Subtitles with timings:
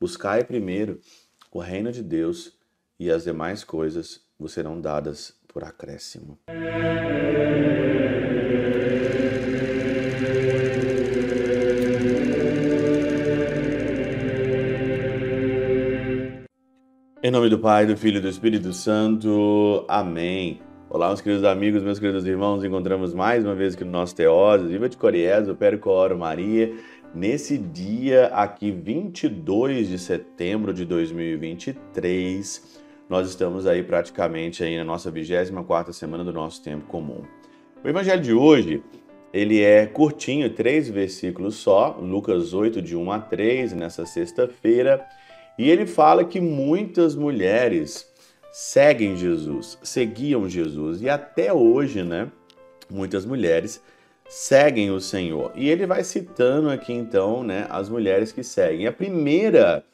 [0.00, 0.98] Buscai primeiro
[1.52, 2.56] o reino de Deus
[2.98, 6.38] e as demais coisas vos serão dadas por acréscimo.
[17.22, 19.84] Em nome do Pai, do Filho e do Espírito Santo.
[19.86, 20.62] Amém.
[20.92, 22.64] Olá, meus queridos amigos, meus queridos irmãos.
[22.64, 24.66] Encontramos mais uma vez aqui no nosso Teose.
[24.66, 26.74] Viva de Coriés, o Percoro Maria.
[27.14, 35.12] Nesse dia aqui, 22 de setembro de 2023, nós estamos aí praticamente aí na nossa
[35.12, 37.22] 24ª semana do nosso tempo comum.
[37.84, 38.82] O evangelho de hoje,
[39.32, 45.06] ele é curtinho, três versículos só, Lucas 8, de 1 a 3, nessa sexta-feira,
[45.56, 48.09] e ele fala que muitas mulheres
[48.52, 52.30] seguem Jesus, seguiam Jesus e até hoje, né,
[52.90, 53.82] muitas mulheres
[54.28, 55.52] seguem o Senhor.
[55.54, 58.86] E ele vai citando aqui então, né, as mulheres que seguem.
[58.86, 59.84] A primeira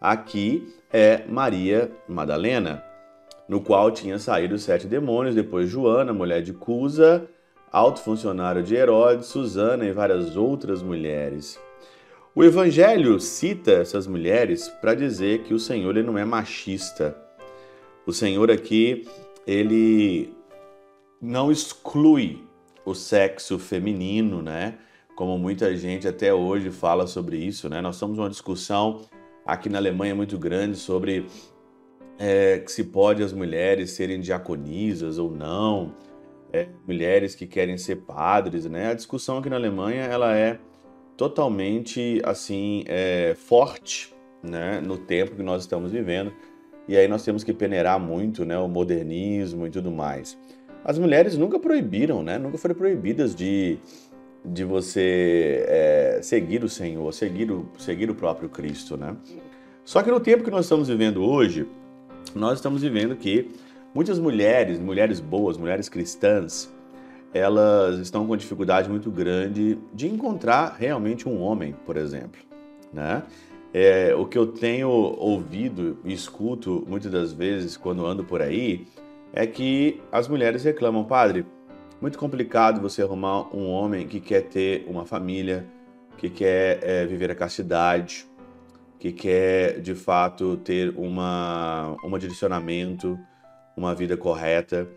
[0.00, 2.82] aqui é Maria Madalena,
[3.48, 7.26] no qual tinha saído sete demônios, depois Joana, mulher de Cusa,
[7.70, 11.58] alto funcionário de Herodes, Susana e várias outras mulheres.
[12.34, 17.16] O Evangelho cita essas mulheres para dizer que o Senhor ele não é machista.
[18.06, 19.04] O Senhor aqui,
[19.44, 20.32] ele
[21.20, 22.40] não exclui
[22.84, 24.78] o sexo feminino, né?
[25.16, 27.80] Como muita gente até hoje fala sobre isso, né?
[27.80, 29.00] Nós estamos numa discussão
[29.44, 31.26] aqui na Alemanha muito grande sobre
[32.16, 35.92] é, se pode as mulheres serem diaconisas ou não,
[36.52, 38.90] é, mulheres que querem ser padres, né?
[38.92, 40.60] A discussão aqui na Alemanha ela é
[41.16, 44.80] totalmente assim é, forte, né?
[44.80, 46.32] No tempo que nós estamos vivendo
[46.88, 50.38] e aí nós temos que peneirar muito, né, o modernismo e tudo mais.
[50.84, 53.78] As mulheres nunca proibiram, né, nunca foram proibidas de,
[54.44, 59.16] de você é, seguir o Senhor, seguir o, seguir o próprio Cristo, né.
[59.84, 61.66] Só que no tempo que nós estamos vivendo hoje,
[62.34, 63.50] nós estamos vivendo que
[63.94, 66.72] muitas mulheres, mulheres boas, mulheres cristãs,
[67.32, 72.40] elas estão com dificuldade muito grande de encontrar realmente um homem, por exemplo,
[72.92, 73.22] né?
[73.74, 78.86] É, o que eu tenho ouvido e escuto muitas das vezes quando ando por aí
[79.32, 81.44] é que as mulheres reclamam, padre,
[82.00, 85.66] muito complicado você arrumar um homem que quer ter uma família,
[86.16, 88.26] que quer é, viver a castidade,
[88.98, 93.18] que quer de fato ter uma, um direcionamento,
[93.76, 94.88] uma vida correta.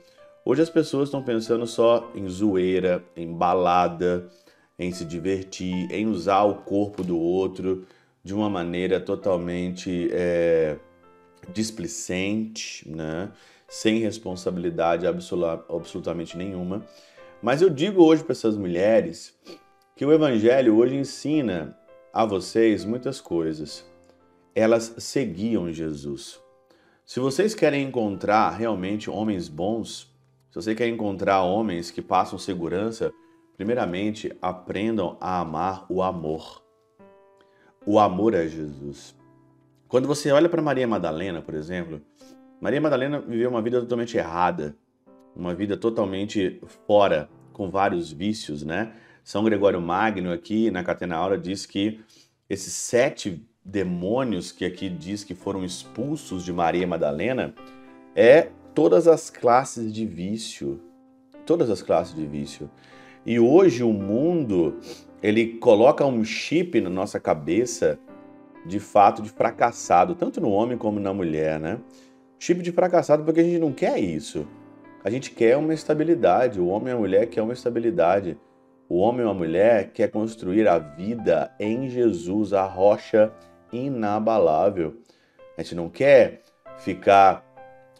[0.45, 4.29] Hoje as pessoas estão pensando só em zoeira, em balada,
[4.77, 7.85] em se divertir, em usar o corpo do outro
[8.23, 10.77] de uma maneira totalmente é,
[11.53, 13.31] displicente, né?
[13.67, 16.85] sem responsabilidade absolutamente nenhuma.
[17.41, 19.37] Mas eu digo hoje para essas mulheres
[19.95, 21.77] que o Evangelho hoje ensina
[22.11, 23.85] a vocês muitas coisas.
[24.55, 26.41] Elas seguiam Jesus.
[27.05, 30.11] Se vocês querem encontrar realmente homens bons,
[30.51, 33.11] se você quer encontrar homens que passam segurança,
[33.55, 36.68] primeiramente aprendam a amar o amor
[37.85, 39.15] o amor a Jesus.
[39.87, 42.01] Quando você olha para Maria Madalena, por exemplo,
[42.61, 44.75] Maria Madalena viveu uma vida totalmente errada,
[45.35, 48.93] uma vida totalmente fora, com vários vícios, né?
[49.23, 51.99] São Gregório Magno aqui na Catena Aura diz que
[52.49, 57.53] esses sete demônios que aqui diz que foram expulsos de Maria Madalena
[58.15, 60.81] é todas as classes de vício,
[61.45, 62.69] todas as classes de vício.
[63.25, 64.79] E hoje o mundo
[65.21, 67.99] ele coloca um chip na nossa cabeça
[68.65, 71.79] de fato de fracassado, tanto no homem como na mulher, né?
[72.37, 74.47] Chip de fracassado porque a gente não quer isso.
[75.03, 76.59] A gente quer uma estabilidade.
[76.59, 78.37] O homem e a mulher quer uma estabilidade.
[78.87, 83.31] O homem e a mulher quer construir a vida em Jesus, a rocha
[83.71, 84.97] inabalável.
[85.57, 86.41] A gente não quer
[86.79, 87.45] ficar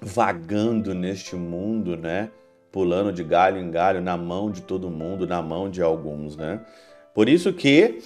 [0.01, 2.31] vagando neste mundo, né?
[2.72, 6.62] Pulando de galho em galho na mão de todo mundo, na mão de alguns, né?
[7.13, 8.00] Por isso que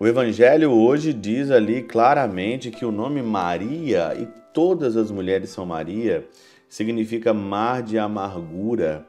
[0.00, 5.66] o Evangelho hoje diz ali claramente que o nome Maria, e todas as mulheres são
[5.66, 6.26] Maria,
[6.68, 9.04] significa mar de amargura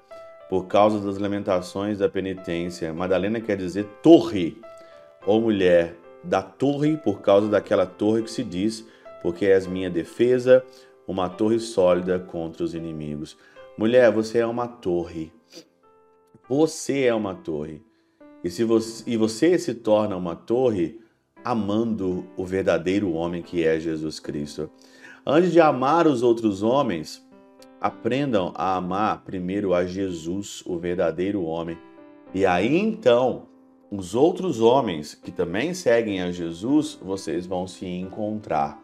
[0.49, 2.91] por causa das lamentações da penitência.
[2.91, 4.57] Madalena quer dizer torre,
[5.25, 8.85] ou mulher da torre, por causa daquela torre que se diz,
[9.21, 10.63] porque és minha defesa,
[11.07, 13.37] uma torre sólida contra os inimigos.
[13.79, 15.31] Mulher, você é uma torre.
[16.49, 17.81] Você é uma torre.
[18.43, 20.99] E, se você, e você se torna uma torre
[21.45, 24.69] amando o verdadeiro homem que é Jesus Cristo.
[25.25, 27.25] Antes de amar os outros homens,
[27.79, 31.77] aprendam a amar primeiro a Jesus, o verdadeiro homem.
[32.33, 33.47] E aí então,
[33.89, 38.77] os outros homens que também seguem a Jesus, vocês vão se encontrar.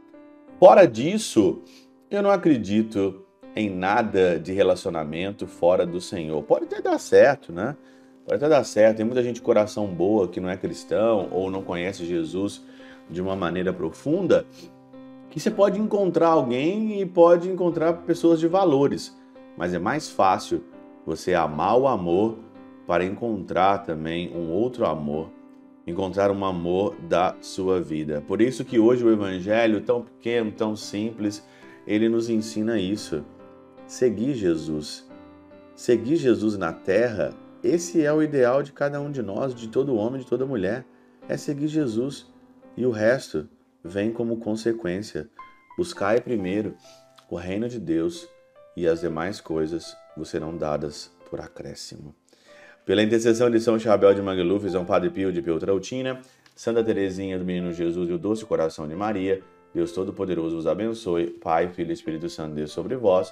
[0.58, 1.62] Fora disso,
[2.10, 6.44] eu não acredito em nada de relacionamento fora do Senhor.
[6.44, 7.76] Pode até dar certo, né?
[8.26, 8.98] Pode até dar certo.
[8.98, 12.62] Tem muita gente coração boa que não é cristão ou não conhece Jesus
[13.10, 14.46] de uma maneira profunda,
[15.30, 19.16] que você pode encontrar alguém e pode encontrar pessoas de valores,
[19.58, 20.64] mas é mais fácil
[21.06, 22.40] você amar o amor
[22.88, 25.30] para encontrar também um outro amor,
[25.86, 28.24] encontrar um amor da sua vida.
[28.28, 31.46] Por isso que hoje o evangelho tão pequeno, tão simples,
[31.86, 33.24] ele nos ensina isso.
[33.88, 35.08] Seguir Jesus.
[35.76, 37.34] Seguir Jesus na terra,
[37.64, 40.84] esse é o ideal de cada um de nós, de todo homem, de toda mulher,
[41.30, 42.26] é seguir Jesus.
[42.76, 43.48] E o resto
[43.84, 45.30] vem como consequência.
[45.78, 46.76] Buscai primeiro
[47.30, 48.28] o reino de Deus
[48.76, 52.16] e as demais coisas vos serão dadas por acréscimo.
[52.88, 56.22] Pela intercessão de São Chabel de Mangluf, São Padre Pio de Peltrautina,
[56.56, 59.44] Santa Teresinha do Menino Jesus e o Doce Coração de Maria,
[59.74, 63.32] Deus Todo-Poderoso vos abençoe, Pai, Filho e Espírito Santo, Deus sobre vós